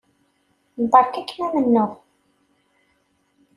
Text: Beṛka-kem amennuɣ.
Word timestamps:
Beṛka-kem 0.89 1.39
amennuɣ. 1.47 1.91